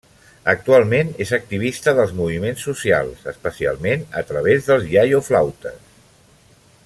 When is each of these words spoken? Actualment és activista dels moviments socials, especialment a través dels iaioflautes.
Actualment 0.51 1.11
és 1.25 1.33
activista 1.37 1.93
dels 1.99 2.15
moviments 2.21 2.63
socials, 2.69 3.21
especialment 3.33 4.07
a 4.23 4.25
través 4.31 4.71
dels 4.71 4.89
iaioflautes. 4.95 5.81